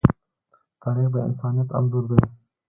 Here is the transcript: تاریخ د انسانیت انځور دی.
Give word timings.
تاریخ 0.81 1.07
د 1.13 1.15
انسانیت 1.27 1.69
انځور 1.77 2.03
دی. 2.09 2.19